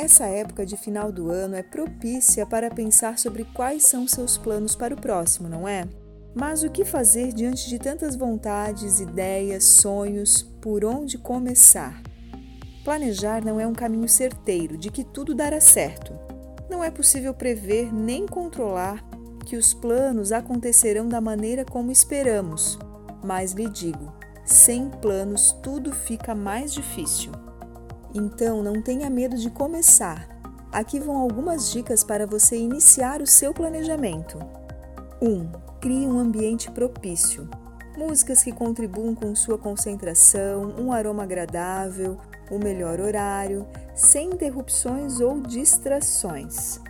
Essa 0.00 0.26
época 0.26 0.64
de 0.64 0.76
final 0.76 1.10
do 1.10 1.28
ano 1.28 1.56
é 1.56 1.62
propícia 1.62 2.46
para 2.46 2.70
pensar 2.70 3.18
sobre 3.18 3.42
quais 3.42 3.82
são 3.82 4.06
seus 4.06 4.38
planos 4.38 4.76
para 4.76 4.94
o 4.94 5.00
próximo, 5.00 5.48
não 5.48 5.66
é? 5.66 5.88
Mas 6.36 6.62
o 6.62 6.70
que 6.70 6.84
fazer 6.84 7.32
diante 7.32 7.68
de 7.68 7.80
tantas 7.80 8.14
vontades, 8.14 9.00
ideias, 9.00 9.64
sonhos? 9.64 10.40
Por 10.60 10.84
onde 10.84 11.18
começar? 11.18 12.00
Planejar 12.84 13.44
não 13.44 13.58
é 13.58 13.66
um 13.66 13.72
caminho 13.72 14.08
certeiro 14.08 14.78
de 14.78 14.88
que 14.88 15.02
tudo 15.02 15.34
dará 15.34 15.60
certo. 15.60 16.16
Não 16.70 16.84
é 16.84 16.92
possível 16.92 17.34
prever 17.34 17.92
nem 17.92 18.24
controlar 18.24 19.04
que 19.46 19.56
os 19.56 19.74
planos 19.74 20.30
acontecerão 20.30 21.08
da 21.08 21.20
maneira 21.20 21.64
como 21.64 21.90
esperamos. 21.90 22.78
Mas 23.24 23.50
lhe 23.50 23.68
digo, 23.68 24.12
sem 24.44 24.90
planos 24.90 25.50
tudo 25.60 25.92
fica 25.92 26.36
mais 26.36 26.72
difícil. 26.72 27.32
Então 28.18 28.64
não 28.64 28.82
tenha 28.82 29.08
medo 29.08 29.36
de 29.36 29.48
começar. 29.48 30.28
Aqui 30.72 30.98
vão 30.98 31.16
algumas 31.16 31.70
dicas 31.70 32.02
para 32.02 32.26
você 32.26 32.56
iniciar 32.56 33.22
o 33.22 33.26
seu 33.26 33.54
planejamento. 33.54 34.38
1. 35.22 35.28
Um, 35.28 35.52
crie 35.80 36.04
um 36.04 36.18
ambiente 36.18 36.68
propício. 36.72 37.48
Músicas 37.96 38.42
que 38.42 38.50
contribuam 38.50 39.14
com 39.14 39.34
sua 39.36 39.56
concentração, 39.56 40.74
um 40.78 40.92
aroma 40.92 41.22
agradável, 41.22 42.18
o 42.50 42.58
melhor 42.58 42.98
horário, 43.00 43.64
sem 43.94 44.30
interrupções 44.30 45.20
ou 45.20 45.40
distrações. 45.40 46.80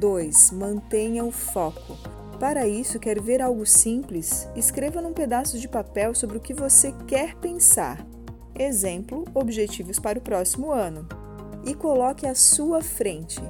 2. 0.00 0.50
Mantenha 0.50 1.24
o 1.24 1.30
foco. 1.30 1.96
Para 2.40 2.66
isso, 2.66 2.98
quer 2.98 3.20
ver 3.20 3.40
algo 3.40 3.64
simples? 3.64 4.48
Escreva 4.56 5.00
num 5.00 5.12
pedaço 5.12 5.60
de 5.60 5.68
papel 5.68 6.12
sobre 6.12 6.38
o 6.38 6.40
que 6.40 6.52
você 6.52 6.92
quer 7.06 7.36
pensar. 7.36 8.11
Exemplo: 8.58 9.24
objetivos 9.34 9.98
para 9.98 10.18
o 10.18 10.22
próximo 10.22 10.70
ano. 10.70 11.06
E 11.64 11.74
coloque 11.74 12.26
à 12.26 12.34
sua 12.34 12.82
frente. 12.82 13.40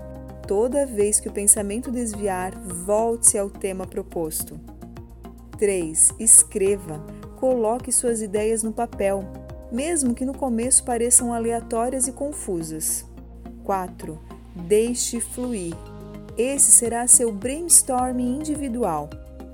Toda 0.47 0.87
vez 0.87 1.19
que 1.19 1.29
o 1.29 1.33
pensamento 1.33 1.91
desviar, 1.91 2.53
volte-se 2.61 3.39
ao 3.39 3.49
tema 3.49 3.87
proposto. 3.87 4.61
3. 5.59 6.15
Escreva. 6.19 7.05
Coloque 7.37 7.91
suas 7.91 8.21
ideias 8.21 8.63
no 8.63 8.73
papel, 8.73 9.25
mesmo 9.71 10.15
que 10.15 10.25
no 10.25 10.37
começo 10.37 10.85
pareçam 10.85 11.33
aleatórias 11.33 12.07
e 12.07 12.13
confusas. 12.13 13.05
4. 13.65 14.19
Deixe 14.55 15.21
fluir. 15.21 15.75
Esse 16.37 16.71
será 16.71 17.07
seu 17.07 17.33
brainstorming 17.33 18.37
individual. 18.37 19.09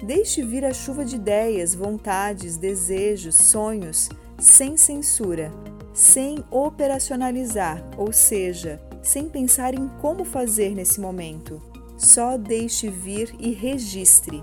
Deixe 0.04 0.42
vir 0.42 0.64
a 0.64 0.72
chuva 0.72 1.04
de 1.04 1.16
ideias, 1.16 1.74
vontades, 1.74 2.56
desejos, 2.56 3.34
sonhos 3.34 4.08
sem 4.38 4.76
censura, 4.76 5.52
sem 5.92 6.44
operacionalizar, 6.50 7.82
ou 7.96 8.12
seja, 8.12 8.80
sem 9.02 9.28
pensar 9.28 9.74
em 9.74 9.88
como 10.00 10.24
fazer 10.24 10.74
nesse 10.74 11.00
momento. 11.00 11.60
Só 11.96 12.36
deixe 12.36 12.88
vir 12.88 13.34
e 13.38 13.52
registre. 13.52 14.42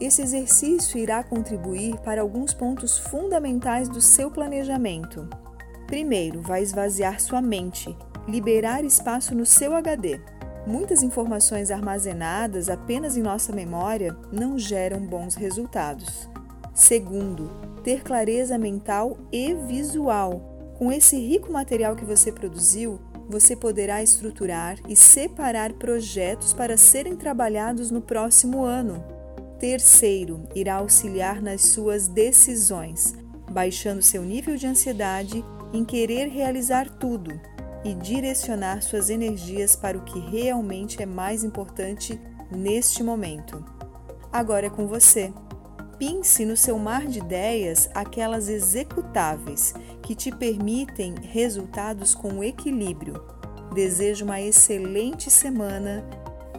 Esse 0.00 0.22
exercício 0.22 0.96
irá 0.96 1.24
contribuir 1.24 1.96
para 2.00 2.20
alguns 2.20 2.54
pontos 2.54 2.98
fundamentais 2.98 3.88
do 3.88 4.00
seu 4.00 4.30
planejamento. 4.30 5.28
Primeiro, 5.88 6.40
vai 6.40 6.62
esvaziar 6.62 7.20
sua 7.20 7.42
mente, 7.42 7.96
liberar 8.28 8.84
espaço 8.84 9.34
no 9.34 9.44
seu 9.44 9.74
HD. 9.74 10.20
Muitas 10.64 11.02
informações 11.02 11.70
armazenadas 11.70 12.68
apenas 12.68 13.16
em 13.16 13.22
nossa 13.22 13.52
memória 13.52 14.14
não 14.30 14.56
geram 14.58 15.00
bons 15.00 15.34
resultados. 15.34 16.28
Segundo, 16.78 17.50
ter 17.82 18.04
clareza 18.04 18.56
mental 18.56 19.18
e 19.32 19.52
visual. 19.52 20.74
Com 20.78 20.92
esse 20.92 21.16
rico 21.18 21.52
material 21.52 21.96
que 21.96 22.04
você 22.04 22.30
produziu, 22.30 23.00
você 23.28 23.56
poderá 23.56 24.00
estruturar 24.00 24.78
e 24.88 24.94
separar 24.94 25.72
projetos 25.72 26.54
para 26.54 26.76
serem 26.76 27.16
trabalhados 27.16 27.90
no 27.90 28.00
próximo 28.00 28.62
ano. 28.62 29.04
Terceiro, 29.58 30.48
irá 30.54 30.76
auxiliar 30.76 31.42
nas 31.42 31.62
suas 31.62 32.06
decisões, 32.06 33.12
baixando 33.50 34.00
seu 34.00 34.22
nível 34.22 34.56
de 34.56 34.68
ansiedade 34.68 35.44
em 35.72 35.84
querer 35.84 36.28
realizar 36.28 36.88
tudo 36.88 37.40
e 37.84 37.92
direcionar 37.92 38.82
suas 38.82 39.10
energias 39.10 39.74
para 39.74 39.98
o 39.98 40.04
que 40.04 40.20
realmente 40.20 41.02
é 41.02 41.06
mais 41.06 41.42
importante 41.42 42.18
neste 42.52 43.02
momento. 43.02 43.64
Agora 44.32 44.66
é 44.66 44.70
com 44.70 44.86
você. 44.86 45.32
Pense 45.98 46.44
no 46.44 46.56
seu 46.56 46.78
mar 46.78 47.06
de 47.06 47.18
ideias 47.18 47.90
aquelas 47.92 48.48
executáveis 48.48 49.74
que 50.00 50.14
te 50.14 50.30
permitem 50.30 51.16
resultados 51.20 52.14
com 52.14 52.42
equilíbrio. 52.44 53.20
Desejo 53.74 54.24
uma 54.24 54.40
excelente 54.40 55.28
semana 55.28 56.08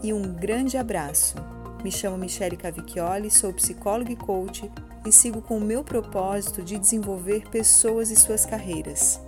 e 0.04 0.12
um 0.12 0.34
grande 0.34 0.78
abraço. 0.78 1.36
Me 1.82 1.90
chamo 1.90 2.18
Michele 2.18 2.58
Cavicchioli, 2.58 3.32
sou 3.32 3.54
psicóloga 3.54 4.12
e 4.12 4.18
coach 4.18 4.70
e 5.06 5.12
sigo 5.12 5.42
com 5.42 5.58
o 5.58 5.62
meu 5.62 5.86
propósito 5.86 6.62
de 6.62 6.78
desenvolver 6.78 7.48
pessoas 7.50 8.12
e 8.12 8.18
suas 8.18 8.46
carreiras. 8.46 9.22